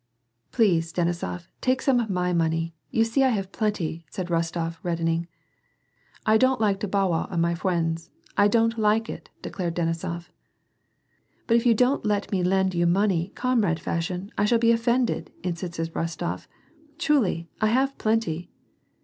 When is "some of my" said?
1.79-2.33